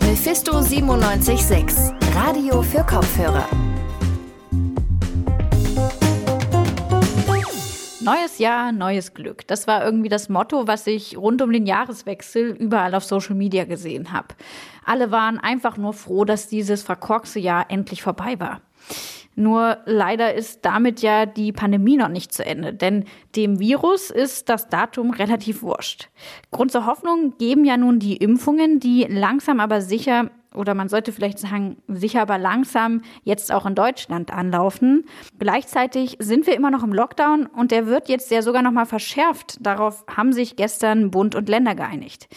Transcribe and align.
Mephisto 0.00 0.60
976, 0.60 1.92
Radio 2.12 2.60
für 2.60 2.82
Kopfhörer. 2.82 3.46
Neues 8.00 8.38
Jahr, 8.38 8.72
neues 8.72 9.14
Glück. 9.14 9.46
Das 9.46 9.68
war 9.68 9.84
irgendwie 9.84 10.08
das 10.08 10.28
Motto, 10.28 10.66
was 10.66 10.88
ich 10.88 11.16
rund 11.16 11.40
um 11.40 11.52
den 11.52 11.66
Jahreswechsel 11.66 12.50
überall 12.50 12.96
auf 12.96 13.04
Social 13.04 13.36
Media 13.36 13.64
gesehen 13.64 14.12
habe. 14.12 14.34
Alle 14.84 15.12
waren 15.12 15.38
einfach 15.38 15.76
nur 15.76 15.92
froh, 15.92 16.24
dass 16.24 16.48
dieses 16.48 16.82
verkorkste 16.82 17.38
Jahr 17.38 17.66
endlich 17.70 18.02
vorbei 18.02 18.40
war. 18.40 18.60
Nur 19.36 19.78
leider 19.84 20.34
ist 20.34 20.64
damit 20.64 21.02
ja 21.02 21.26
die 21.26 21.52
Pandemie 21.52 21.98
noch 21.98 22.08
nicht 22.08 22.32
zu 22.32 22.44
Ende, 22.44 22.72
denn 22.72 23.04
dem 23.36 23.60
Virus 23.60 24.10
ist 24.10 24.48
das 24.48 24.68
Datum 24.70 25.10
relativ 25.10 25.62
wurscht. 25.62 26.08
Grund 26.50 26.72
zur 26.72 26.86
Hoffnung 26.86 27.34
geben 27.36 27.66
ja 27.66 27.76
nun 27.76 27.98
die 27.98 28.16
Impfungen, 28.16 28.80
die 28.80 29.06
langsam 29.08 29.60
aber 29.60 29.82
sicher 29.82 30.30
oder 30.54 30.72
man 30.74 30.88
sollte 30.88 31.12
vielleicht 31.12 31.38
sagen, 31.38 31.76
sicher 31.86 32.22
aber 32.22 32.38
langsam 32.38 33.02
jetzt 33.24 33.52
auch 33.52 33.66
in 33.66 33.74
Deutschland 33.74 34.32
anlaufen. 34.32 35.04
Gleichzeitig 35.38 36.16
sind 36.18 36.46
wir 36.46 36.56
immer 36.56 36.70
noch 36.70 36.82
im 36.82 36.94
Lockdown 36.94 37.44
und 37.44 37.70
der 37.70 37.86
wird 37.86 38.08
jetzt 38.08 38.30
ja 38.30 38.40
sogar 38.40 38.62
noch 38.62 38.72
mal 38.72 38.86
verschärft. 38.86 39.58
Darauf 39.60 40.04
haben 40.08 40.32
sich 40.32 40.56
gestern 40.56 41.10
Bund 41.10 41.34
und 41.34 41.50
Länder 41.50 41.74
geeinigt. 41.74 42.28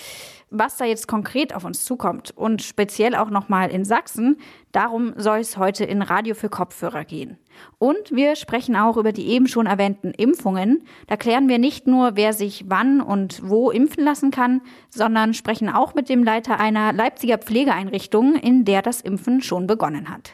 Was 0.52 0.78
da 0.78 0.86
jetzt 0.86 1.08
konkret 1.08 1.54
auf 1.54 1.64
uns 1.64 1.86
zukommt 1.86 2.32
und 2.36 2.64
speziell 2.64 3.14
auch 3.14 3.30
nochmal 3.30 3.70
in 3.70 3.86
Sachsen, 3.86 4.38
darum 4.72 5.14
soll 5.16 5.40
es 5.40 5.58
heute 5.58 5.86
in 5.86 6.02
Radio 6.02 6.34
für 6.34 6.50
Kopfhörer 6.50 7.06
gehen. 7.06 7.38
Und 7.78 8.12
wir 8.12 8.36
sprechen 8.36 8.76
auch 8.76 8.98
über 8.98 9.12
die 9.12 9.28
eben 9.28 9.48
schon 9.48 9.68
erwähnten 9.68 10.12
Impfungen. 10.12 10.84
Da 11.08 11.18
klären 11.18 11.50
wir 11.50 11.60
nicht 11.60 11.86
nur, 11.86 12.16
wer 12.16 12.34
sich 12.34 12.66
wann 12.68 13.00
und 13.00 13.48
wo 13.48 13.70
impfen 13.70 14.04
lassen 14.04 14.32
kann, 14.32 14.62
sondern 14.90 15.36
sprechen 15.36 15.70
auch 15.70 15.94
mit 15.94 16.10
dem 16.10 16.24
Leiter 16.24 16.60
einer 16.60 16.94
Leipziger 16.94 17.38
Pflegeeinrichtung, 17.38 18.36
in 18.36 18.66
der 18.66 18.82
das 18.82 19.02
Impfen 19.02 19.42
schon 19.42 19.68
begonnen 19.68 20.10
hat. 20.10 20.32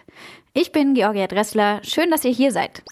Ich 0.53 0.71
bin 0.71 0.93
Georgia 0.93 1.27
Dressler. 1.27 1.81
Schön, 1.83 2.09
dass 2.09 2.23
ihr 2.23 2.31
hier 2.31 2.53
seid. 2.53 2.83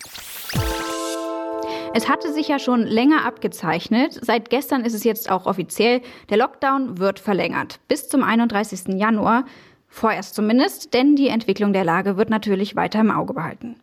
Es 1.95 2.09
hatte 2.09 2.33
sich 2.33 2.47
ja 2.47 2.57
schon 2.57 2.81
länger 2.87 3.23
abgezeichnet. 3.23 4.17
Seit 4.19 4.49
gestern 4.49 4.83
ist 4.83 4.95
es 4.95 5.03
jetzt 5.03 5.29
auch 5.29 5.45
offiziell. 5.45 6.01
Der 6.29 6.37
Lockdown 6.37 6.97
wird 6.97 7.19
verlängert 7.19 7.79
bis 7.87 8.09
zum 8.09 8.23
31. 8.23 8.95
Januar. 8.95 9.45
Vorerst 9.87 10.33
zumindest, 10.33 10.95
denn 10.95 11.15
die 11.15 11.27
Entwicklung 11.27 11.71
der 11.71 11.83
Lage 11.83 12.17
wird 12.17 12.31
natürlich 12.31 12.75
weiter 12.75 12.99
im 12.99 13.11
Auge 13.11 13.35
behalten. 13.35 13.75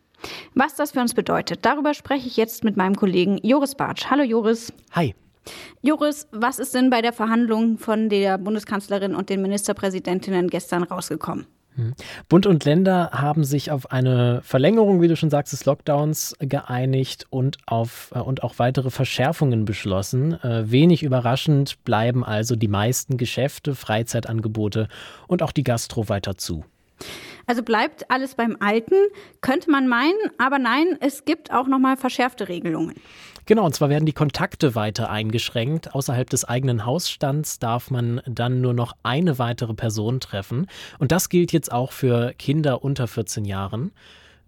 Was 0.53 0.75
das 0.75 0.91
für 0.91 0.99
uns 0.99 1.13
bedeutet, 1.13 1.65
darüber 1.65 1.93
spreche 1.93 2.27
ich 2.27 2.35
jetzt 2.35 2.65
mit 2.65 2.75
meinem 2.75 2.97
Kollegen 2.97 3.39
Joris 3.43 3.75
Bartsch. 3.75 4.07
Hallo 4.09 4.23
Joris. 4.23 4.73
Hi. 4.91 5.15
Joris, 5.81 6.27
was 6.33 6.59
ist 6.59 6.75
denn 6.75 6.89
bei 6.89 7.01
der 7.01 7.13
Verhandlung 7.13 7.77
von 7.77 8.09
der 8.09 8.37
Bundeskanzlerin 8.37 9.15
und 9.15 9.29
den 9.29 9.41
Ministerpräsidentinnen 9.41 10.49
gestern 10.49 10.83
rausgekommen? 10.83 11.47
Hm. 11.75 11.93
Bund 12.27 12.45
und 12.45 12.65
Länder 12.65 13.11
haben 13.13 13.43
sich 13.43 13.71
auf 13.71 13.91
eine 13.91 14.41
Verlängerung, 14.43 15.01
wie 15.01 15.07
du 15.07 15.15
schon 15.15 15.29
sagst, 15.29 15.53
des 15.53 15.65
Lockdowns 15.65 16.35
geeinigt 16.39 17.27
und, 17.29 17.57
auf, 17.65 18.11
äh, 18.13 18.19
und 18.19 18.43
auch 18.43 18.59
weitere 18.59 18.89
Verschärfungen 18.89 19.65
beschlossen. 19.65 20.33
Äh, 20.43 20.69
wenig 20.69 21.03
überraschend 21.03 21.83
bleiben 21.83 22.25
also 22.25 22.55
die 22.55 22.67
meisten 22.67 23.17
Geschäfte, 23.17 23.75
Freizeitangebote 23.75 24.87
und 25.27 25.43
auch 25.43 25.51
die 25.51 25.63
Gastro 25.63 26.09
weiter 26.09 26.37
zu. 26.37 26.65
Also 27.45 27.63
bleibt 27.63 28.09
alles 28.09 28.35
beim 28.35 28.57
Alten, 28.59 28.95
könnte 29.41 29.71
man 29.71 29.87
meinen, 29.87 30.19
aber 30.37 30.59
nein, 30.59 30.97
es 30.99 31.25
gibt 31.25 31.51
auch 31.51 31.67
nochmal 31.67 31.97
verschärfte 31.97 32.47
Regelungen. 32.47 32.95
Genau, 33.45 33.65
und 33.65 33.73
zwar 33.73 33.89
werden 33.89 34.05
die 34.05 34.13
Kontakte 34.13 34.75
weiter 34.75 35.09
eingeschränkt. 35.09 35.93
Außerhalb 35.95 36.29
des 36.29 36.45
eigenen 36.45 36.85
Hausstands 36.85 37.59
darf 37.59 37.89
man 37.89 38.21
dann 38.25 38.61
nur 38.61 38.73
noch 38.73 38.93
eine 39.03 39.39
weitere 39.39 39.73
Person 39.73 40.19
treffen. 40.19 40.67
Und 40.99 41.11
das 41.11 41.29
gilt 41.29 41.51
jetzt 41.51 41.71
auch 41.71 41.91
für 41.91 42.33
Kinder 42.37 42.83
unter 42.83 43.07
14 43.07 43.45
Jahren. 43.45 43.91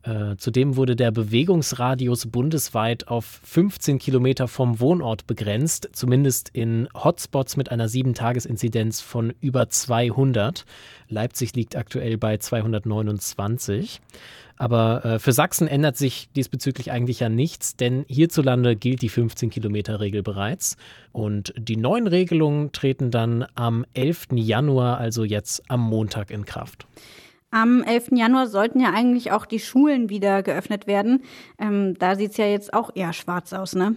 Äh, 0.03 0.35
zudem 0.35 0.75
wurde 0.75 0.97
der 0.97 1.11
Bewegungsradius 1.11 2.25
bundesweit 2.25 3.07
auf 3.07 3.39
15 3.43 3.99
Kilometer 3.99 4.49
vom 4.49 4.81
Wohnort 4.81 5.27
begrenzt, 5.27 5.89
zumindest 5.93 6.49
in 6.49 6.89
Hotspots 6.93 7.55
mit 7.55 7.71
einer 7.71 7.87
7-Tages-Inzidenz 7.87 8.99
von 8.99 9.33
über 9.39 9.69
200. 9.69 10.65
Leipzig 11.07 11.55
liegt 11.55 11.77
aktuell 11.77 12.17
bei 12.17 12.37
229. 12.37 14.01
Aber 14.57 15.05
äh, 15.05 15.19
für 15.19 15.31
Sachsen 15.31 15.67
ändert 15.67 15.97
sich 15.97 16.29
diesbezüglich 16.35 16.91
eigentlich 16.91 17.21
ja 17.21 17.29
nichts, 17.29 17.77
denn 17.77 18.05
hierzulande 18.07 18.75
gilt 18.75 19.01
die 19.01 19.09
15-Kilometer-Regel 19.09 20.21
bereits. 20.21 20.75
Und 21.13 21.53
die 21.57 21.77
neuen 21.77 22.07
Regelungen 22.07 22.73
treten 22.73 23.09
dann 23.09 23.45
am 23.55 23.85
11. 23.93 24.27
Januar, 24.33 24.97
also 24.97 25.23
jetzt 25.23 25.63
am 25.69 25.81
Montag, 25.81 26.29
in 26.29 26.45
Kraft. 26.45 26.85
Am 27.53 27.83
11. 27.83 28.13
Januar 28.13 28.47
sollten 28.47 28.79
ja 28.79 28.93
eigentlich 28.95 29.31
auch 29.31 29.45
die 29.45 29.59
Schulen 29.59 30.09
wieder 30.09 30.41
geöffnet 30.41 30.87
werden. 30.87 31.21
Ähm, 31.59 31.93
da 31.99 32.15
sieht 32.15 32.31
es 32.31 32.37
ja 32.37 32.47
jetzt 32.47 32.73
auch 32.73 32.89
eher 32.95 33.13
schwarz 33.13 33.53
aus, 33.53 33.75
ne? 33.75 33.95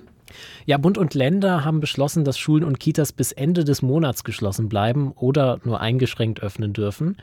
Ja, 0.66 0.76
Bund 0.76 0.98
und 0.98 1.14
Länder 1.14 1.64
haben 1.64 1.80
beschlossen, 1.80 2.24
dass 2.24 2.36
Schulen 2.36 2.64
und 2.64 2.80
Kitas 2.80 3.12
bis 3.12 3.32
Ende 3.32 3.64
des 3.64 3.80
Monats 3.80 4.24
geschlossen 4.24 4.68
bleiben 4.68 5.12
oder 5.12 5.60
nur 5.64 5.80
eingeschränkt 5.80 6.40
öffnen 6.40 6.74
dürfen. 6.74 7.16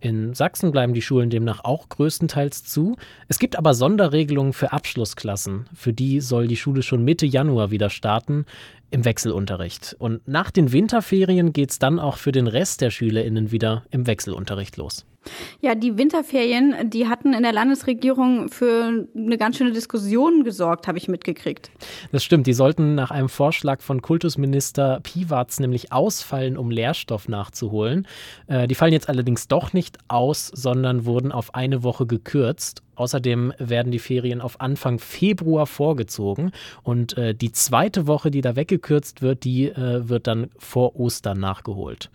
In 0.00 0.34
Sachsen 0.34 0.72
bleiben 0.72 0.92
die 0.92 1.00
Schulen 1.00 1.30
demnach 1.30 1.64
auch 1.64 1.88
größtenteils 1.88 2.64
zu. 2.64 2.96
Es 3.28 3.38
gibt 3.38 3.56
aber 3.56 3.72
Sonderregelungen 3.72 4.52
für 4.52 4.72
Abschlussklassen. 4.72 5.70
Für 5.72 5.94
die 5.94 6.20
soll 6.20 6.48
die 6.48 6.56
Schule 6.56 6.82
schon 6.82 7.02
Mitte 7.02 7.24
Januar 7.24 7.70
wieder 7.70 7.88
starten 7.88 8.44
im 8.90 9.06
Wechselunterricht. 9.06 9.96
Und 9.98 10.26
nach 10.28 10.50
den 10.50 10.72
Winterferien 10.72 11.54
geht 11.54 11.70
es 11.70 11.78
dann 11.78 11.98
auch 11.98 12.18
für 12.18 12.32
den 12.32 12.46
Rest 12.46 12.82
der 12.82 12.90
SchülerInnen 12.90 13.52
wieder 13.52 13.84
im 13.90 14.06
Wechselunterricht 14.06 14.76
los. 14.76 15.06
Ja, 15.60 15.74
die 15.74 15.98
Winterferien, 15.98 16.90
die 16.90 17.08
hatten 17.08 17.32
in 17.34 17.42
der 17.42 17.52
Landesregierung 17.52 18.48
für 18.48 19.06
eine 19.16 19.38
ganz 19.38 19.56
schöne 19.56 19.72
Diskussion 19.72 20.44
gesorgt, 20.44 20.86
habe 20.86 20.98
ich 20.98 21.08
mitgekriegt. 21.08 21.70
Das 22.12 22.24
stimmt. 22.24 22.46
Die 22.46 22.52
sollten 22.52 22.94
nach 22.94 23.10
einem 23.10 23.28
Vorschlag 23.28 23.80
von 23.80 24.02
Kultusminister 24.02 25.00
Piwatz 25.02 25.60
nämlich 25.60 25.92
ausfallen, 25.92 26.56
um 26.56 26.70
Lehrstoff 26.70 27.28
nachzuholen. 27.28 28.06
Äh, 28.46 28.68
die 28.68 28.74
fallen 28.74 28.92
jetzt 28.92 29.08
allerdings 29.08 29.48
doch 29.48 29.72
nicht 29.72 29.98
aus, 30.08 30.46
sondern 30.46 31.04
wurden 31.04 31.32
auf 31.32 31.54
eine 31.54 31.82
Woche 31.82 32.06
gekürzt. 32.06 32.82
Außerdem 32.98 33.52
werden 33.58 33.92
die 33.92 34.00
Ferien 34.00 34.40
auf 34.40 34.60
Anfang 34.60 34.98
Februar 34.98 35.66
vorgezogen 35.66 36.50
und 36.82 37.16
äh, 37.16 37.32
die 37.32 37.52
zweite 37.52 38.08
Woche, 38.08 38.32
die 38.32 38.40
da 38.40 38.56
weggekürzt 38.56 39.22
wird, 39.22 39.44
die 39.44 39.68
äh, 39.68 40.08
wird 40.08 40.26
dann 40.26 40.50
vor 40.58 40.96
Ostern 40.98 41.38
nachgeholt. 41.38 42.10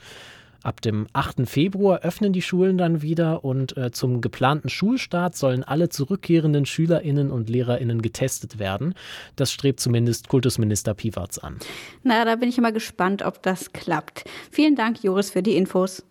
Ab 0.64 0.82
dem 0.82 1.08
8. 1.12 1.48
Februar 1.48 2.00
öffnen 2.04 2.32
die 2.32 2.42
Schulen 2.42 2.78
dann 2.78 3.02
wieder 3.02 3.44
und 3.44 3.76
äh, 3.76 3.92
zum 3.92 4.22
geplanten 4.22 4.70
Schulstart 4.70 5.36
sollen 5.36 5.64
alle 5.64 5.90
zurückkehrenden 5.90 6.66
Schülerinnen 6.66 7.32
und 7.32 7.50
Lehrerinnen 7.50 8.02
getestet 8.02 8.60
werden. 8.60 8.96
Das 9.36 9.52
strebt 9.52 9.82
zumindest 9.82 10.30
Kultusminister 10.30 10.94
Piwarz 10.94 11.38
an. 11.38 11.58
Na, 12.04 12.24
da 12.24 12.38
bin 12.38 12.48
ich 12.48 12.58
immer 12.58 12.72
gespannt, 12.72 13.24
ob 13.24 13.44
das 13.44 13.74
klappt. 13.74 14.24
Vielen 14.52 14.76
Dank, 14.76 15.04
Joris, 15.04 15.32
für 15.32 15.44
die 15.44 15.58
Infos. 15.58 16.04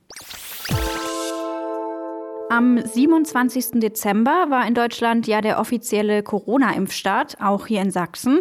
Am 2.51 2.79
27. 2.85 3.81
Dezember 3.81 4.51
war 4.51 4.67
in 4.69 4.75
Deutschland 4.75 5.27
ja 5.27 5.41
der 5.41 5.59
offizielle 5.59 6.23
Corona-Impfstart, 6.23 7.41
auch 7.41 7.67
hier 7.67 7.81
in 7.81 7.91
Sachsen. 7.91 8.41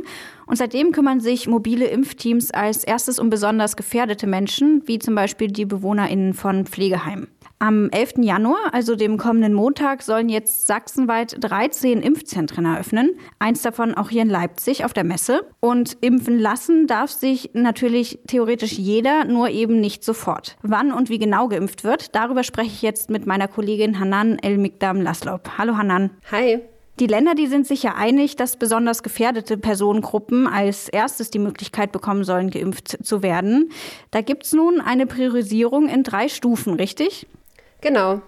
Und 0.52 0.58
seitdem 0.58 0.92
kümmern 0.92 1.22
sich 1.22 1.48
mobile 1.48 1.86
Impfteams 1.86 2.52
als 2.52 2.84
erstes 2.84 3.20
um 3.20 3.30
besonders 3.30 3.78
gefährdete 3.78 4.28
Menschen, 4.28 4.84
wie 4.86 5.00
zum 5.00 5.16
Beispiel 5.16 5.48
die 5.48 5.64
BewohnerInnen 5.64 6.34
von 6.34 6.66
Pflegeheimen. 6.66 7.30
Am 7.60 7.90
11. 7.90 8.16
Januar, 8.18 8.74
also 8.74 8.98
dem 8.98 9.18
kommenden 9.18 9.54
Montag, 9.54 10.02
sollen 10.02 10.28
jetzt 10.28 10.68
sachsenweit 10.68 11.38
13 11.40 12.02
Impfzentren 12.02 12.66
eröffnen. 12.66 13.12
Eins 13.40 13.62
davon 13.62 13.96
auch 13.96 14.10
hier 14.10 14.24
in 14.24 14.30
Leipzig 14.30 14.84
auf 14.84 14.92
der 14.92 15.06
Messe. 15.06 15.48
Und 15.62 15.96
impfen 16.02 16.38
lassen 16.38 16.86
darf 16.86 17.12
sich 17.12 17.52
natürlich 17.54 18.20
theoretisch 18.28 18.74
jeder, 18.74 19.24
nur 19.24 19.52
eben 19.52 19.80
nicht 19.80 20.04
sofort. 20.04 20.58
Wann 20.64 20.92
und 20.92 21.10
wie 21.10 21.20
genau 21.20 21.48
geimpft 21.48 21.86
wird, 21.86 22.14
darüber 22.14 22.44
spreche 22.44 22.72
ich 22.72 22.82
jetzt 22.82 23.10
mit 23.10 23.26
meiner 23.26 23.48
Kollegin 23.48 24.02
Hanan 24.02 24.38
El-Mikdam-Laslop. 24.38 25.58
Hallo 25.58 25.78
Hanan. 25.78 26.10
Hi. 26.30 26.60
Die 27.02 27.08
Länder, 27.08 27.34
die 27.34 27.48
sind 27.48 27.66
sich 27.66 27.82
ja 27.82 27.96
einig, 27.96 28.36
dass 28.36 28.58
besonders 28.58 29.02
gefährdete 29.02 29.58
Personengruppen 29.58 30.46
als 30.46 30.88
erstes 30.88 31.32
die 31.32 31.40
Möglichkeit 31.40 31.92
bekommen 31.92 32.24
sollen, 32.24 32.52
geimpft 32.52 32.96
zu 33.04 33.24
werden. 33.24 33.72
Da 34.12 34.22
gibt 34.22 34.46
es 34.46 34.54
nun 34.54 34.80
eine 34.80 35.08
Priorisierung 35.08 35.90
in 35.90 36.04
drei 36.04 36.30
Stufen, 36.30 36.76
richtig? 36.76 37.26
Genau. 37.82 38.22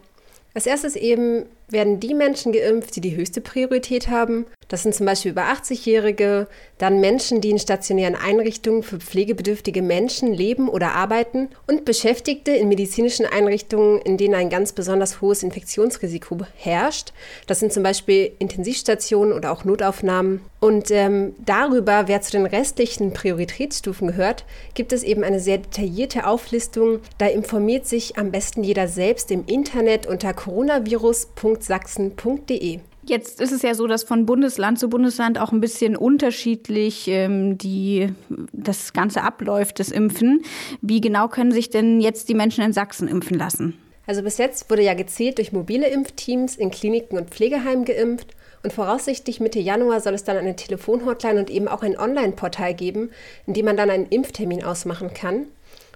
Als 0.55 0.65
erstes 0.65 0.95
eben 0.95 1.45
werden 1.69 1.99
die 1.99 2.15
Menschen 2.15 2.51
geimpft, 2.51 2.95
die 2.95 3.01
die 3.01 3.15
höchste 3.15 3.41
Priorität 3.41 4.07
haben. 4.07 4.47
Das 4.73 4.81
sind 4.81 4.95
zum 4.95 5.05
Beispiel 5.05 5.33
über 5.33 5.43
80-Jährige, 5.43 6.47
dann 6.79 6.99
Menschen, 6.99 7.41
die 7.41 7.51
in 7.51 7.59
stationären 7.59 8.15
Einrichtungen 8.15 8.81
für 8.81 8.97
pflegebedürftige 8.97 9.83
Menschen 9.83 10.33
leben 10.33 10.67
oder 10.67 10.95
arbeiten 10.95 11.49
und 11.67 11.85
Beschäftigte 11.85 12.49
in 12.49 12.69
medizinischen 12.69 13.27
Einrichtungen, 13.27 14.01
in 14.01 14.17
denen 14.17 14.33
ein 14.33 14.49
ganz 14.49 14.71
besonders 14.71 15.21
hohes 15.21 15.43
Infektionsrisiko 15.43 16.39
herrscht. 16.55 17.13
Das 17.45 17.59
sind 17.59 17.71
zum 17.71 17.83
Beispiel 17.83 18.31
Intensivstationen 18.39 19.33
oder 19.33 19.51
auch 19.51 19.63
Notaufnahmen. 19.63 20.41
Und 20.59 20.89
ähm, 20.89 21.35
darüber, 21.45 22.07
wer 22.07 22.21
zu 22.21 22.31
den 22.31 22.47
restlichen 22.47 23.13
Prioritätsstufen 23.13 24.07
gehört, 24.07 24.43
gibt 24.73 24.91
es 24.91 25.03
eben 25.03 25.23
eine 25.23 25.39
sehr 25.39 25.59
detaillierte 25.59 26.25
Auflistung. 26.25 27.01
Da 27.19 27.27
informiert 27.27 27.85
sich 27.85 28.17
am 28.17 28.31
besten 28.31 28.63
jeder 28.63 28.87
selbst 28.87 29.29
im 29.29 29.45
Internet 29.45 30.07
unter 30.07 30.33
coronavirus.sachsen.de. 30.33 32.79
Jetzt 33.05 33.41
ist 33.41 33.51
es 33.51 33.61
ja 33.61 33.73
so, 33.75 33.85
dass 33.87 34.03
von 34.03 34.25
Bundesland 34.25 34.79
zu 34.79 34.89
Bundesland 34.89 35.37
auch 35.37 35.51
ein 35.51 35.59
bisschen 35.59 35.95
unterschiedlich 35.95 37.07
ähm, 37.07 37.57
die, 37.57 38.13
das 38.53 38.93
Ganze 38.93 39.23
abläuft, 39.23 39.79
das 39.79 39.89
Impfen. 39.89 40.43
Wie 40.81 41.01
genau 41.01 41.27
können 41.27 41.51
sich 41.51 41.69
denn 41.69 41.99
jetzt 41.99 42.29
die 42.29 42.33
Menschen 42.33 42.63
in 42.63 42.71
Sachsen 42.71 43.07
impfen 43.07 43.37
lassen? 43.37 43.77
Also 44.05 44.21
bis 44.21 44.37
jetzt 44.37 44.69
wurde 44.69 44.83
ja 44.83 44.93
gezielt 44.93 45.37
durch 45.37 45.53
mobile 45.53 45.87
Impfteams 45.87 46.55
in 46.55 46.71
Kliniken 46.71 47.17
und 47.17 47.29
Pflegeheimen 47.29 47.85
geimpft. 47.85 48.35
Und 48.63 48.71
voraussichtlich 48.71 49.41
Mitte 49.41 49.59
Januar 49.59 49.99
soll 49.99 50.13
es 50.13 50.23
dann 50.23 50.37
eine 50.37 50.55
Telefonhotline 50.55 51.39
und 51.39 51.49
eben 51.49 51.67
auch 51.67 51.83
ein 51.83 51.97
Online-Portal 51.97 52.73
geben, 52.73 53.11
in 53.45 53.53
dem 53.53 53.65
man 53.65 53.75
dann 53.75 53.89
einen 53.89 54.07
Impftermin 54.07 54.63
ausmachen 54.63 55.13
kann. 55.13 55.47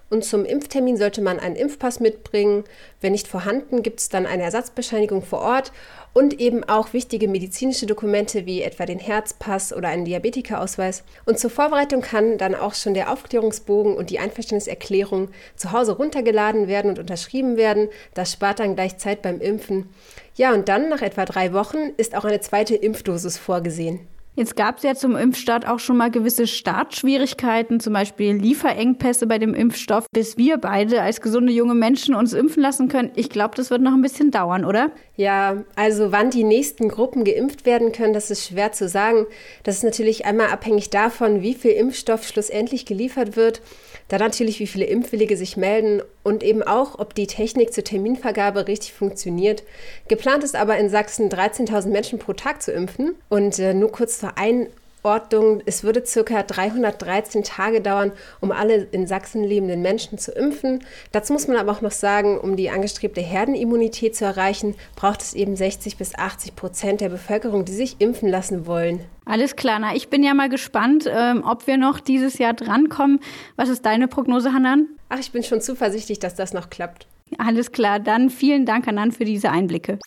Und 0.10 0.24
zum 0.24 0.46
Impftermin 0.46 0.96
sollte 0.96 1.22
man 1.22 1.40
einen 1.40 1.56
Impfpass 1.56 2.00
mitbringen. 2.00 2.64
Wenn 3.02 3.12
nicht 3.12 3.28
vorhanden, 3.28 3.84
gibt 3.84 4.00
es 4.00 4.10
dann 4.10 4.26
eine 4.26 4.44
Ersatzbescheinigung 4.44 5.22
vor 5.22 5.40
Ort 5.40 5.74
und 6.18 6.40
eben 6.40 6.64
auch 6.64 6.94
wichtige 6.94 7.28
medizinische 7.28 7.86
Dokumente 7.86 8.48
wie 8.48 8.64
etwa 8.64 8.88
den 8.88 8.98
Herzpass 8.98 9.72
oder 9.72 9.90
einen 9.90 10.06
Diabetikerausweis. 10.06 11.04
Und 11.26 11.38
zur 11.38 11.52
Vorbereitung 11.52 12.02
kann 12.02 12.40
dann 12.40 12.56
auch 12.56 12.74
schon 12.74 12.96
der 12.96 13.14
Aufklärungsbogen 13.14 13.96
und 13.96 14.10
die 14.10 14.18
Einverständniserklärung 14.18 15.30
zu 15.56 15.74
Hause 15.74 15.92
runtergeladen 15.92 16.68
werden 16.68 16.90
und 16.90 16.98
unterschrieben 16.98 17.56
werden. 17.56 17.90
Das 18.16 18.32
spart 18.32 18.58
dann 18.58 18.74
gleich 18.74 18.98
Zeit 18.98 19.22
beim 19.22 19.42
Impfen. 19.42 19.90
Ja, 20.34 20.56
und 20.56 20.70
dann 20.70 20.90
nach 20.90 21.04
etwa 21.04 21.24
drei 21.24 21.54
Wochen 21.54 21.92
ist 21.98 22.16
auch 22.16 22.26
eine 22.26 22.42
zweite 22.42 22.74
Impfdosis 22.74 23.38
vorgesehen. 23.38 24.00
Jetzt 24.38 24.56
gab 24.56 24.78
es 24.78 24.84
ja 24.84 24.94
zum 24.94 25.16
Impfstart 25.16 25.68
auch 25.68 25.80
schon 25.80 25.98
mal 25.98 26.12
gewisse 26.12 26.46
Startschwierigkeiten, 26.46 27.80
zum 27.80 27.94
Beispiel 27.94 28.34
Lieferengpässe 28.34 29.26
bei 29.26 29.40
dem 29.40 29.56
Impfstoff, 29.56 30.06
bis 30.12 30.38
wir 30.38 30.60
beide 30.60 31.02
als 31.02 31.22
gesunde 31.22 31.52
junge 31.52 31.74
Menschen 31.74 32.14
uns 32.14 32.34
impfen 32.34 32.62
lassen 32.62 32.88
können. 32.88 33.10
Ich 33.16 33.32
glaube, 33.32 33.56
das 33.56 33.72
wird 33.72 33.82
noch 33.82 33.94
ein 33.94 34.04
bisschen 34.04 34.30
dauern, 34.30 34.64
oder? 34.64 34.92
Ja, 35.16 35.64
also 35.76 36.12
wann 36.12 36.30
die 36.30 36.44
nächsten 36.44 36.88
Gruppen 36.88 37.24
geimpft 37.24 37.66
werden 37.66 37.92
können, 37.92 38.14
das 38.14 38.30
ist 38.30 38.46
schwer 38.46 38.72
zu 38.72 38.88
sagen. 38.88 39.26
Das 39.64 39.78
ist 39.78 39.84
natürlich 39.84 40.26
einmal 40.26 40.50
abhängig 40.50 40.92
davon, 40.92 41.42
wie 41.42 41.56
viel 41.56 41.72
Impfstoff 41.72 42.24
schlussendlich 42.24 42.86
geliefert 42.86 43.38
wird 43.38 43.64
dann 44.08 44.22
natürlich, 44.22 44.60
wie 44.60 44.68
viele 44.68 44.86
Impfwillige 44.86 45.36
sich 45.36 45.58
melden 45.58 46.02
und 46.28 46.44
eben 46.44 46.62
auch, 46.62 47.00
ob 47.00 47.16
die 47.16 47.26
Technik 47.26 47.74
zur 47.74 47.86
Terminvergabe 47.86 48.68
richtig 48.68 48.92
funktioniert. 48.92 49.64
Geplant 50.10 50.44
ist 50.44 50.58
aber 50.58 50.78
in 50.78 50.90
Sachsen 50.90 51.30
13.000 51.30 51.88
Menschen 51.88 52.20
pro 52.20 52.34
Tag 52.34 52.62
zu 52.62 52.74
impfen. 52.74 53.16
Und 53.30 53.60
äh, 53.60 53.74
nur 53.74 53.94
kurz 53.94 54.20
zur 54.20 54.38
Einordnung. 54.38 54.74
Ordnung. 55.08 55.62
Es 55.66 55.84
würde 55.84 56.06
circa 56.06 56.44
313 56.44 57.44
Tage 57.44 57.82
dauern, 57.82 58.12
um 58.42 58.52
alle 58.52 58.88
in 58.92 59.08
Sachsen 59.08 59.44
lebenden 59.44 59.82
Menschen 59.82 60.18
zu 60.18 60.32
impfen. 60.32 60.84
Dazu 61.14 61.34
muss 61.34 61.48
man 61.48 61.58
aber 61.58 61.72
auch 61.72 61.82
noch 61.82 61.92
sagen, 61.92 62.38
um 62.38 62.58
die 62.58 62.70
angestrebte 62.70 63.22
Herdenimmunität 63.22 64.16
zu 64.16 64.26
erreichen, 64.26 64.76
braucht 64.96 65.22
es 65.22 65.34
eben 65.34 65.56
60 65.56 65.98
bis 65.98 66.14
80 66.14 66.56
Prozent 66.56 67.02
der 67.02 67.10
Bevölkerung, 67.10 67.64
die 67.64 67.74
sich 67.74 67.96
impfen 68.00 68.28
lassen 68.28 68.68
wollen. 68.68 69.00
Alles 69.26 69.56
klar. 69.56 69.80
Na, 69.80 69.96
ich 69.96 70.10
bin 70.10 70.24
ja 70.24 70.34
mal 70.34 70.50
gespannt, 70.50 71.10
ähm, 71.10 71.44
ob 71.46 71.68
wir 71.68 71.78
noch 71.78 72.00
dieses 72.00 72.38
Jahr 72.38 72.54
drankommen. 72.54 73.20
Was 73.56 73.70
ist 73.70 73.86
deine 73.86 74.08
Prognose, 74.08 74.54
Hanan? 74.54 74.88
Ach, 75.10 75.20
ich 75.20 75.32
bin 75.32 75.44
schon 75.44 75.62
zuversichtlich, 75.62 76.20
dass 76.20 76.36
das 76.36 76.54
noch 76.54 76.70
klappt. 76.70 77.08
Alles 77.38 77.72
klar. 77.72 78.00
Dann 78.00 78.30
vielen 78.30 78.66
Dank, 78.66 78.88
Hanan, 78.88 79.12
für 79.12 79.26
diese 79.26 79.50
Einblicke. 79.50 80.00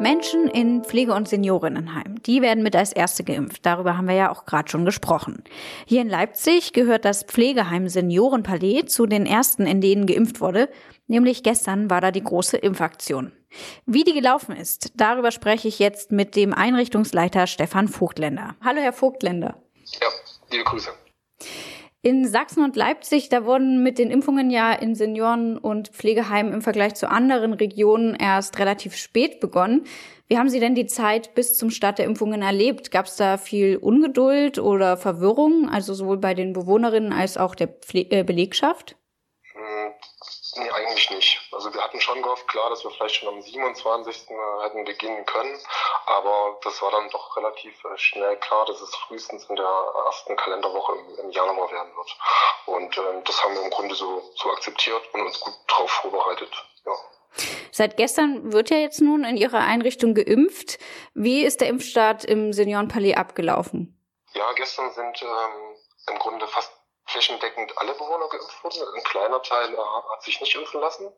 Menschen 0.00 0.48
in 0.48 0.82
Pflege- 0.82 1.12
und 1.12 1.28
Seniorinnenheim, 1.28 2.22
die 2.22 2.40
werden 2.40 2.62
mit 2.62 2.74
als 2.74 2.92
Erste 2.92 3.22
geimpft. 3.22 3.66
Darüber 3.66 3.98
haben 3.98 4.08
wir 4.08 4.14
ja 4.14 4.32
auch 4.32 4.46
gerade 4.46 4.70
schon 4.70 4.86
gesprochen. 4.86 5.44
Hier 5.84 6.00
in 6.00 6.08
Leipzig 6.08 6.72
gehört 6.72 7.04
das 7.04 7.22
Pflegeheim 7.22 7.86
Seniorenpalais 7.86 8.86
zu 8.86 9.06
den 9.06 9.26
ersten, 9.26 9.66
in 9.66 9.82
denen 9.82 10.06
geimpft 10.06 10.40
wurde. 10.40 10.70
Nämlich 11.06 11.42
gestern 11.42 11.90
war 11.90 12.00
da 12.00 12.12
die 12.12 12.24
große 12.24 12.56
Impfaktion. 12.56 13.32
Wie 13.84 14.04
die 14.04 14.14
gelaufen 14.14 14.56
ist, 14.56 14.92
darüber 14.96 15.32
spreche 15.32 15.68
ich 15.68 15.78
jetzt 15.78 16.12
mit 16.12 16.34
dem 16.34 16.54
Einrichtungsleiter 16.54 17.46
Stefan 17.46 17.88
Vogtländer. 17.88 18.56
Hallo, 18.64 18.80
Herr 18.80 18.94
Vogtländer. 18.94 19.62
Ja, 20.00 20.08
liebe 20.50 20.64
Grüße. 20.64 20.90
In 22.02 22.26
Sachsen 22.26 22.64
und 22.64 22.76
Leipzig, 22.76 23.28
da 23.28 23.44
wurden 23.44 23.82
mit 23.82 23.98
den 23.98 24.10
Impfungen 24.10 24.50
ja 24.50 24.72
in 24.72 24.94
Senioren- 24.94 25.58
und 25.58 25.88
Pflegeheimen 25.88 26.54
im 26.54 26.62
Vergleich 26.62 26.94
zu 26.94 27.10
anderen 27.10 27.52
Regionen 27.52 28.14
erst 28.14 28.58
relativ 28.58 28.96
spät 28.96 29.38
begonnen. 29.38 29.84
Wie 30.26 30.38
haben 30.38 30.48
Sie 30.48 30.60
denn 30.60 30.74
die 30.74 30.86
Zeit 30.86 31.34
bis 31.34 31.58
zum 31.58 31.68
Start 31.68 31.98
der 31.98 32.06
Impfungen 32.06 32.40
erlebt? 32.40 32.90
Gab 32.90 33.04
es 33.04 33.16
da 33.16 33.36
viel 33.36 33.76
Ungeduld 33.76 34.58
oder 34.58 34.96
Verwirrung, 34.96 35.68
also 35.68 35.92
sowohl 35.92 36.16
bei 36.16 36.32
den 36.32 36.54
Bewohnerinnen 36.54 37.12
als 37.12 37.36
auch 37.36 37.54
der 37.54 37.68
Pfle 37.68 38.06
äh, 38.10 38.24
Belegschaft? 38.24 38.96
Nee, 40.60 40.70
eigentlich 40.70 41.10
nicht. 41.10 41.40
Also 41.52 41.72
wir 41.72 41.82
hatten 41.82 42.00
schon 42.00 42.20
gehofft, 42.20 42.46
klar, 42.46 42.68
dass 42.68 42.84
wir 42.84 42.90
vielleicht 42.90 43.16
schon 43.16 43.28
am 43.28 43.40
27. 43.40 44.30
Äh, 44.30 44.34
hätten 44.62 44.84
beginnen 44.84 45.24
können, 45.24 45.58
aber 46.06 46.58
das 46.62 46.82
war 46.82 46.90
dann 46.90 47.08
doch 47.08 47.34
relativ 47.36 47.82
äh, 47.84 47.96
schnell 47.96 48.36
klar, 48.36 48.66
dass 48.66 48.80
es 48.80 48.94
frühestens 48.94 49.44
in 49.46 49.56
der 49.56 49.92
ersten 50.06 50.36
Kalenderwoche 50.36 50.98
im, 50.98 51.24
im 51.24 51.30
Januar 51.30 51.70
werden 51.72 51.96
wird. 51.96 52.18
Und 52.66 52.98
ähm, 52.98 53.24
das 53.24 53.42
haben 53.42 53.54
wir 53.54 53.62
im 53.62 53.70
Grunde 53.70 53.94
so, 53.94 54.22
so 54.34 54.50
akzeptiert 54.50 55.02
und 55.14 55.22
uns 55.22 55.40
gut 55.40 55.54
darauf 55.66 55.90
vorbereitet. 55.90 56.52
Ja. 56.84 56.92
Seit 57.72 57.96
gestern 57.96 58.52
wird 58.52 58.68
ja 58.68 58.76
jetzt 58.76 59.00
nun 59.00 59.24
in 59.24 59.38
Ihrer 59.38 59.60
Einrichtung 59.60 60.14
geimpft. 60.14 60.78
Wie 61.14 61.42
ist 61.42 61.62
der 61.62 61.68
Impfstart 61.68 62.24
im 62.24 62.52
Seniorenpalais 62.52 63.16
abgelaufen? 63.16 63.96
Ja, 64.34 64.52
gestern 64.52 64.92
sind 64.92 65.22
ähm, 65.22 65.76
im 66.12 66.18
Grunde 66.18 66.46
fast 66.48 66.79
flächendeckend 67.10 67.76
alle 67.78 67.92
Bewohner 67.94 68.28
geimpft 68.28 68.62
wurden. 68.64 68.82
Ein 68.94 69.02
kleiner 69.04 69.42
Teil 69.42 69.72
äh, 69.72 69.76
hat 69.76 70.22
sich 70.22 70.40
nicht 70.40 70.54
impfen 70.54 70.80
lassen. 70.80 71.12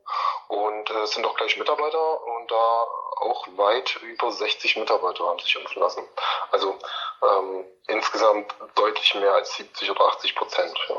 Und 0.47 0.89
äh, 0.89 1.01
es 1.03 1.11
sind 1.11 1.25
auch 1.25 1.35
gleich 1.35 1.57
Mitarbeiter 1.57 2.23
und 2.25 2.51
da 2.51 2.83
auch 3.21 3.47
weit 3.55 3.95
über 4.03 4.31
60 4.31 4.77
Mitarbeiter 4.77 5.25
haben 5.25 5.39
sich 5.39 5.55
impfen 5.55 5.81
lassen. 5.81 6.03
Also 6.51 6.75
ähm, 7.21 7.65
insgesamt 7.87 8.53
deutlich 8.75 9.15
mehr 9.15 9.33
als 9.33 9.55
70 9.55 9.91
oder 9.91 10.01
80 10.01 10.35
Prozent. 10.35 10.73
Ja. 10.89 10.95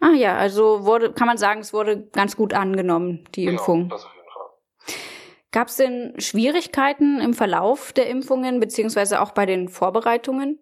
Ah 0.00 0.14
ja, 0.14 0.36
also 0.36 0.84
wurde, 0.84 1.12
kann 1.12 1.26
man 1.26 1.38
sagen, 1.38 1.60
es 1.60 1.72
wurde 1.72 2.08
ganz 2.08 2.36
gut 2.36 2.54
angenommen, 2.54 3.28
die 3.34 3.44
Genau, 3.44 3.58
Impfung. 3.58 3.90
Fall. 3.90 4.00
Gab 5.52 5.68
es 5.68 5.76
denn 5.76 6.18
Schwierigkeiten 6.18 7.20
im 7.20 7.34
Verlauf 7.34 7.92
der 7.92 8.06
Impfungen, 8.08 8.58
beziehungsweise 8.58 9.20
auch 9.20 9.32
bei 9.32 9.44
den 9.44 9.68
Vorbereitungen? 9.68 10.58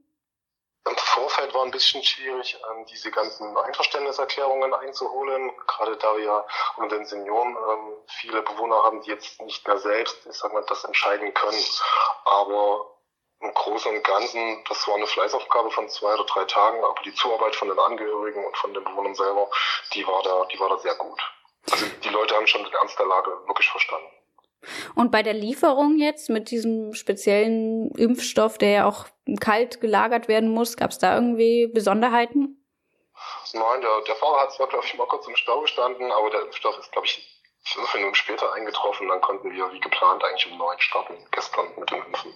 Vorfeld 1.51 1.55
war 1.55 1.65
ein 1.65 1.71
bisschen 1.71 2.03
schwierig, 2.03 2.57
ähm, 2.71 2.87
diese 2.87 3.11
ganzen 3.11 3.57
Einverständniserklärungen 3.57 4.73
einzuholen, 4.75 5.53
gerade 5.67 5.97
da 5.97 6.17
wir 6.17 6.47
unter 6.77 6.97
den 6.97 7.07
Senioren 7.07 7.57
ähm, 7.57 7.97
viele 8.07 8.43
Bewohner 8.43 8.83
haben, 8.83 9.03
die 9.03 9.11
jetzt 9.11 9.41
nicht 9.43 9.67
mehr 9.67 9.79
selbst, 9.79 10.27
ich 10.27 10.37
sag 10.37 10.53
mal, 10.53 10.65
das 10.69 10.85
entscheiden 10.85 11.33
können. 11.35 11.65
Aber 12.25 12.97
im 13.41 13.55
Großen 13.55 13.95
und 13.95 14.05
Ganzen, 14.05 14.65
das 14.69 14.87
war 14.87 14.97
eine 14.97 15.07
Fleißaufgabe 15.07 15.71
von 15.71 15.89
zwei 15.89 16.15
oder 16.15 16.25
drei 16.25 16.45
Tagen, 16.45 16.85
aber 16.85 17.03
die 17.05 17.15
Zuarbeit 17.15 17.57
von 17.57 17.69
den 17.69 17.79
Angehörigen 17.79 18.45
und 18.45 18.57
von 18.57 18.75
den 18.75 18.85
Bewohnern 18.85 19.15
selber, 19.15 19.49
die 19.95 20.07
war 20.07 20.23
da, 20.23 20.45
die 20.53 20.61
war 20.61 20.69
da 20.69 20.79
sehr 20.79 20.95
gut. 20.97 21.21
Also 21.71 21.87
die 21.87 22.09
Leute 22.09 22.35
haben 22.35 22.47
schon 22.47 22.65
den 22.65 22.73
Ernst 22.75 22.99
der 22.99 23.07
Lage 23.07 23.31
wirklich 23.47 23.69
verstanden. 23.69 24.11
Und 24.95 25.11
bei 25.11 25.23
der 25.23 25.35
Lieferung 25.35 25.99
jetzt 25.99 26.29
mit 26.29 26.51
diesem 26.51 26.93
speziellen 26.95 27.91
Impfstoff, 27.97 28.59
der 28.59 28.71
ja 28.71 28.89
auch 28.89 29.07
kalt 29.41 29.81
gelagert 29.81 30.29
werden 30.29 30.51
muss, 30.51 30.77
gab 30.77 30.91
es 30.91 30.99
da 30.99 31.15
irgendwie 31.15 31.67
Besonderheiten? 31.67 32.57
Nein, 33.53 33.81
der, 33.81 34.01
der 34.07 34.15
Fahrer 34.15 34.43
hat 34.43 34.53
zwar, 34.53 34.69
glaube 34.69 34.85
ich, 34.85 34.97
mal 34.97 35.07
kurz 35.07 35.27
im 35.27 35.37
Stau 35.37 35.61
gestanden, 35.61 36.11
aber 36.13 36.31
der 36.31 36.43
Impfstoff 36.43 36.79
ist, 36.79 36.93
glaube 36.93 37.07
ich, 37.07 37.40
fünf 37.65 37.95
Minuten 37.95 38.15
später 38.15 38.53
eingetroffen. 38.55 39.09
Dann 39.09 39.21
konnten 39.21 39.51
wir 39.51 39.73
wie 39.73 39.81
geplant 39.81 40.23
eigentlich 40.25 40.51
um 40.51 40.59
neun 40.59 40.79
starten, 40.79 41.15
gestern 41.31 41.67
mit 41.79 41.91
dem 41.91 42.03
Impfen. 42.05 42.33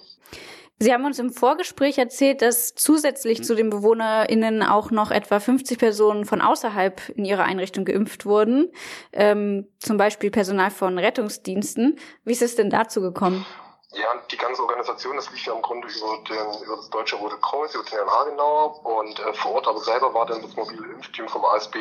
Sie 0.81 0.93
haben 0.93 1.05
uns 1.05 1.19
im 1.21 1.31
Vorgespräch 1.33 1.99
erzählt, 1.99 2.43
dass 2.43 2.75
zusätzlich 2.75 3.45
zu 3.45 3.55
den 3.55 3.71
BewohnerInnen 3.71 4.63
auch 4.63 4.91
noch 4.91 5.13
etwa 5.13 5.39
50 5.39 5.79
Personen 5.79 6.25
von 6.25 6.41
außerhalb 6.41 7.11
in 7.11 7.25
ihrer 7.25 7.45
Einrichtung 7.45 7.85
geimpft 7.85 8.27
wurden. 8.27 8.73
Ähm, 9.13 9.69
zum 9.79 9.97
Beispiel 9.97 10.31
Personal 10.31 10.71
von 10.71 10.99
Rettungsdiensten. 10.99 11.99
Wie 12.25 12.33
ist 12.33 12.43
es 12.43 12.57
denn 12.57 12.71
dazu 12.71 13.01
gekommen? 13.01 13.47
Ja, 13.95 14.09
die 14.29 14.37
ganze 14.37 14.61
Organisation, 14.63 15.15
das 15.15 15.31
lief 15.31 15.47
ja 15.47 15.53
im 15.53 15.63
Grunde 15.63 15.87
über, 15.87 16.19
den, 16.29 16.63
über 16.65 16.77
das 16.77 16.91
Deutsche 16.91 17.15
Rote 17.15 17.37
Kreuz, 17.39 17.75
über 17.75 17.85
den 17.85 17.93
Herrn 17.93 18.11
Hagenauer 18.11 18.85
und 18.85 19.21
äh, 19.21 19.33
vor 19.35 19.53
Ort 19.53 19.69
aber 19.69 19.79
selber 19.81 20.13
war 20.13 20.27
dann 20.27 20.43
das 20.43 20.57
mobile 20.57 20.85
Impfteam 20.95 21.29
vom 21.29 21.45
ASB 21.45 21.77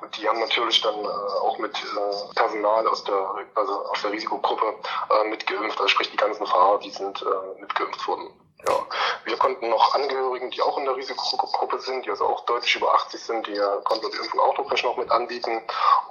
und 0.00 0.16
die 0.16 0.28
haben 0.28 0.38
natürlich 0.38 0.80
dann 0.82 0.94
äh, 0.94 1.08
auch 1.08 1.58
mit 1.58 1.76
äh, 1.76 2.34
Personal 2.34 2.86
aus 2.86 3.02
der, 3.02 3.46
also 3.56 3.72
aus 3.86 4.00
der 4.00 4.12
Risikogruppe 4.12 4.74
äh, 5.10 5.28
mitgeimpft, 5.28 5.78
also 5.78 5.88
sprich 5.88 6.10
die 6.10 6.16
ganzen 6.16 6.46
Fahrer, 6.46 6.78
die 6.78 6.90
sind 6.90 7.20
äh, 7.22 7.60
mitgeimpft 7.60 8.06
worden. 8.06 8.30
Ja, 8.64 8.86
wir 9.24 9.36
konnten 9.36 9.68
noch 9.68 9.94
Angehörigen, 9.94 10.50
die 10.50 10.62
auch 10.62 10.78
in 10.78 10.84
der 10.84 10.96
Risikogruppe 10.96 11.78
sind, 11.80 12.06
die 12.06 12.10
also 12.10 12.24
auch 12.24 12.46
deutlich 12.46 12.74
über 12.76 12.94
80 12.94 13.20
sind, 13.20 13.46
die 13.46 13.60
konnten 13.84 14.04
wir 14.04 14.10
die 14.10 14.16
Impfung 14.18 14.40
auch 14.40 14.56
noch 14.56 14.96
mit 14.96 15.10
anbieten. 15.10 15.62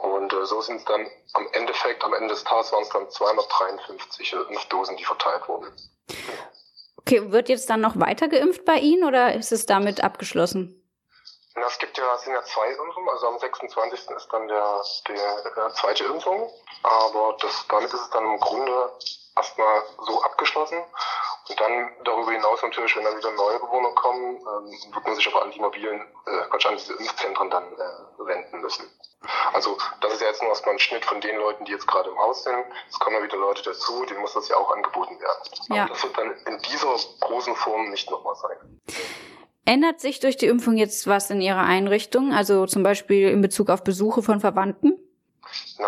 Und 0.01 0.33
äh, 0.33 0.45
so 0.45 0.61
sind 0.61 0.77
es 0.77 0.85
dann 0.85 1.07
am 1.33 1.47
Endeffekt, 1.53 2.03
am 2.03 2.13
Ende 2.13 2.29
des 2.29 2.43
Tages 2.43 2.71
waren 2.71 2.83
es 2.83 2.89
dann 2.89 3.09
253 3.09 4.33
Impfdosen, 4.49 4.97
die 4.97 5.05
verteilt 5.05 5.47
wurden. 5.47 5.67
Okay, 6.97 7.31
wird 7.31 7.49
jetzt 7.49 7.69
dann 7.69 7.81
noch 7.81 7.99
weiter 7.99 8.27
geimpft 8.27 8.65
bei 8.65 8.77
Ihnen 8.77 9.03
oder 9.03 9.33
ist 9.33 9.51
es 9.51 9.65
damit 9.65 10.03
abgeschlossen? 10.03 10.81
Na, 11.55 11.67
es 11.67 11.79
gibt 11.79 11.97
ja, 11.97 12.03
es 12.15 12.23
sind 12.23 12.33
ja 12.33 12.43
zwei 12.43 12.67
Impfungen, 12.67 13.09
also 13.09 13.27
am 13.27 13.39
26. 13.39 14.09
ist 14.09 14.27
dann 14.31 14.47
der, 14.47 14.83
der, 15.07 15.51
der 15.55 15.69
zweite 15.69 16.03
Impfung, 16.03 16.51
aber 16.83 17.37
das, 17.39 17.65
damit 17.69 17.93
ist 17.93 18.01
es 18.01 18.09
dann 18.09 18.25
im 18.25 18.39
Grunde 18.39 18.91
erstmal 19.37 19.83
so 20.05 20.21
abgeschlossen. 20.21 20.83
Und 21.47 21.59
dann 21.59 21.91
darüber 22.03 22.31
hinaus 22.31 22.61
natürlich, 22.63 22.95
wenn 22.95 23.03
dann 23.03 23.17
wieder 23.17 23.31
neue 23.31 23.59
Bewohner 23.59 23.91
kommen, 23.91 24.37
ähm, 24.37 24.93
wird 24.93 25.05
man 25.05 25.15
sich 25.15 25.27
aber 25.27 25.43
an 25.43 25.51
die 25.51 25.59
mobilen, 25.59 26.01
äh, 26.25 26.67
an 26.67 26.75
diese 26.75 26.93
Impfzentren 26.93 27.49
dann 27.51 27.63
äh, 27.73 28.25
wenden 28.25 28.61
müssen. 28.61 28.85
Also 29.53 29.77
das 30.01 30.13
ist 30.13 30.21
ja 30.21 30.27
jetzt 30.27 30.41
nur 30.41 30.49
erstmal 30.49 30.75
ein 30.75 30.79
Schnitt 30.79 31.05
von 31.05 31.21
den 31.21 31.37
Leuten, 31.37 31.65
die 31.65 31.71
jetzt 31.71 31.87
gerade 31.87 32.09
im 32.09 32.17
Haus 32.17 32.43
sind. 32.43 32.65
Es 32.89 32.99
kommen 32.99 33.15
ja 33.15 33.23
wieder 33.23 33.37
Leute 33.37 33.63
dazu, 33.63 34.05
denen 34.05 34.21
muss 34.21 34.33
das 34.33 34.49
ja 34.49 34.57
auch 34.57 34.71
angeboten 34.71 35.19
werden. 35.19 35.39
Ja. 35.69 35.83
Aber 35.83 35.93
das 35.93 36.03
wird 36.03 36.17
dann 36.17 36.31
in 36.45 36.59
dieser 36.59 36.95
großen 37.19 37.55
Form 37.55 37.89
nicht 37.89 38.09
nochmal 38.09 38.35
sein. 38.35 38.57
Ändert 39.65 39.99
sich 39.99 40.19
durch 40.19 40.37
die 40.37 40.45
Impfung 40.45 40.77
jetzt 40.77 41.07
was 41.07 41.29
in 41.29 41.41
Ihrer 41.41 41.63
Einrichtung, 41.63 42.33
also 42.33 42.67
zum 42.67 42.83
Beispiel 42.83 43.29
in 43.29 43.41
Bezug 43.41 43.69
auf 43.69 43.83
Besuche 43.83 44.21
von 44.21 44.39
Verwandten? 44.39 44.99
Na, 45.79 45.87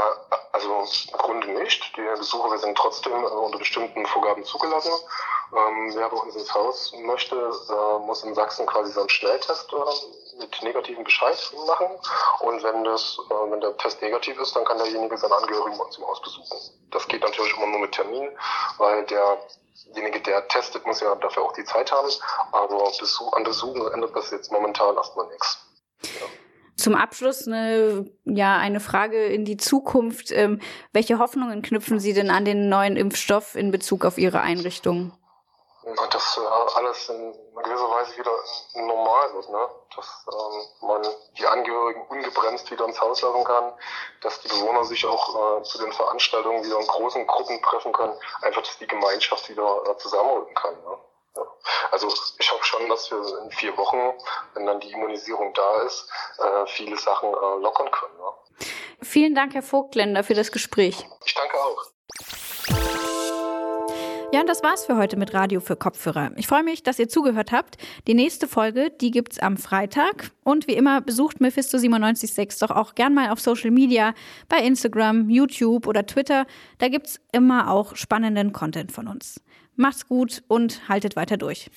Grunde 1.14 1.48
nicht. 1.52 1.96
Die 1.98 2.02
Besucher 2.18 2.58
sind 2.58 2.78
trotzdem 2.78 3.14
äh, 3.14 3.28
unter 3.28 3.58
bestimmten 3.58 4.06
Vorgaben 4.06 4.44
zugelassen. 4.44 4.92
Ähm, 5.56 5.92
wer 5.96 6.10
bei 6.10 6.18
uns 6.18 6.36
ins 6.36 6.54
Haus 6.54 6.94
möchte, 7.04 7.36
äh, 7.36 8.06
muss 8.06 8.24
in 8.24 8.36
Sachsen 8.36 8.66
quasi 8.66 8.92
so 8.92 9.00
einen 9.02 9.10
Schnelltest 9.10 9.72
äh, 9.72 10.40
mit 10.40 10.62
negativem 10.62 11.04
Bescheid 11.04 11.38
machen. 11.66 11.88
Und 12.42 12.64
wenn 12.64 12.84
das, 12.84 13.18
äh, 13.30 13.52
wenn 13.52 13.62
der 13.62 13.78
Test 13.78 14.02
negativ 14.02 14.40
ist, 14.40 14.56
dann 14.56 14.66
kann 14.66 14.78
derjenige 14.78 15.18
seine 15.18 15.36
Angehörigen 15.36 15.78
bei 15.78 15.84
uns 15.86 15.98
im 15.98 16.06
Haus 16.06 16.22
besuchen. 16.22 16.58
Das 16.92 17.08
geht 17.08 17.22
natürlich 17.22 17.56
immer 17.56 17.68
nur 17.68 17.80
mit 17.80 17.94
Termin, 17.94 18.30
weil 18.78 19.06
derjenige, 19.06 20.22
der 20.22 20.48
testet, 20.50 20.86
muss 20.86 21.00
ja 21.00 21.16
dafür 21.16 21.44
auch 21.44 21.54
die 21.54 21.66
Zeit 21.66 21.92
haben. 21.92 22.10
Aber 22.52 22.92
Besuch, 23.00 23.32
an 23.34 23.44
Besuchen 23.44 23.92
ändert 23.94 24.16
das 24.16 24.32
jetzt 24.32 24.52
momentan 24.52 24.96
erstmal 24.96 25.28
nichts. 25.28 25.67
Zum 26.78 26.96
Abschluss 26.96 27.48
eine, 27.48 28.06
ja, 28.26 28.58
eine 28.58 28.80
Frage 28.80 29.26
in 29.26 29.46
die 29.46 29.58
Zukunft. 29.58 30.32
Ähm, 30.32 30.62
welche 30.94 31.20
Hoffnungen 31.20 31.62
knüpfen 31.62 32.00
Sie 32.00 32.14
denn 32.14 32.30
an 32.30 32.46
den 32.46 32.70
neuen 32.70 32.96
Impfstoff 32.96 33.56
in 33.56 33.72
Bezug 33.72 34.06
auf 34.06 34.18
Ihre 34.18 34.42
Einrichtung? 34.42 35.12
dass 36.12 36.38
äh, 36.38 36.76
alles 36.76 37.10
in 37.10 37.34
gewisser 37.64 37.90
Weise 37.90 38.18
wieder 38.18 38.32
normal 38.76 39.34
wird, 39.34 39.50
ne? 39.50 39.70
dass 39.96 40.26
ähm, 40.32 40.88
man 40.88 41.08
die 41.38 41.48
Angehörigen 41.48 42.06
ungebremst 42.08 42.70
wieder 42.72 42.86
ins 42.86 43.00
Haus 43.00 43.22
lassen 43.22 43.44
kann, 43.44 43.74
dass 44.22 44.42
die 44.42 44.50
Bewohner 44.50 44.84
sich 44.84 45.06
auch 45.06 45.60
äh, 45.60 45.64
zu 45.64 45.78
den 45.78 45.92
Veranstaltungen 45.92 46.64
wieder 46.64 46.80
in 46.80 46.88
großen 46.88 47.26
Gruppen 47.26 47.62
treffen 47.62 47.94
können, 47.94 48.14
einfach, 48.42 48.62
dass 48.62 48.78
die 48.80 48.88
Gemeinschaft 48.88 49.50
wieder 49.50 49.84
äh, 49.90 49.98
zusammenrücken 49.98 50.56
kann. 50.56 50.74
Ne? 50.74 50.98
Also 51.92 52.08
ich 52.40 52.52
hoffe 52.52 52.66
schon, 52.66 52.88
dass 52.90 53.10
wir 53.12 53.44
in 53.44 53.52
vier 53.52 53.76
Wochen, 53.78 53.98
wenn 54.54 54.66
dann 54.66 54.80
die 54.80 54.92
Immunisierung 54.92 55.54
da 55.54 55.82
ist, 55.84 56.10
äh, 56.40 56.68
viele 56.68 56.98
Sachen 56.98 57.30
äh, 57.30 57.62
lockern 57.62 57.90
können. 57.92 58.18
Ne? 58.18 58.68
Vielen 59.02 59.36
Dank, 59.36 59.54
Herr 59.54 59.64
Vogtländer, 59.64 60.24
für 60.24 60.34
das 60.34 60.52
Gespräch. 60.52 61.06
Ich 61.26 61.34
danke 61.34 61.58
auch. 61.58 61.86
Ja, 64.34 64.42
und 64.42 64.50
das 64.50 64.62
war's 64.62 64.86
für 64.86 64.98
heute 64.98 65.16
mit 65.16 65.34
Radio 65.34 65.62
für 65.62 65.78
Kopfhörer. 65.78 66.32
Ich 66.36 66.48
freue 66.48 66.64
mich, 66.64 66.84
dass 66.84 67.00
ihr 67.00 67.08
zugehört 67.08 67.54
habt. 67.54 67.78
Die 68.08 68.14
nächste 68.14 68.48
Folge, 68.48 68.92
die 68.92 69.12
gibt's 69.12 69.40
am 69.40 69.56
Freitag. 69.56 70.32
Und 70.44 70.68
wie 70.68 70.74
immer, 70.74 71.00
besucht 71.00 71.40
Mephisto 71.40 71.78
976 71.78 72.60
doch 72.60 72.76
auch 72.76 72.94
gern 72.94 73.14
mal 73.14 73.30
auf 73.30 73.40
Social 73.40 73.72
Media, 73.72 74.14
bei 74.50 74.58
Instagram, 74.58 75.30
YouTube 75.30 75.88
oder 75.88 76.06
Twitter. 76.06 76.46
Da 76.80 76.90
gibt's 76.90 77.22
immer 77.32 77.72
auch 77.72 77.96
spannenden 77.96 78.52
Content 78.52 78.92
von 78.92 79.08
uns. 79.08 79.40
Macht's 79.78 80.08
gut 80.08 80.44
und 80.48 80.90
haltet 80.90 81.16
weiter 81.16 81.38
durch. 81.38 81.70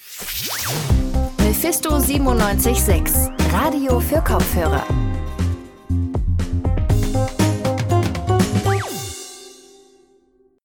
Mephisto 1.38 2.00
976, 2.25 3.14
Radio 3.52 4.00
für 4.00 4.23
Kopfhörer. 4.23 5.10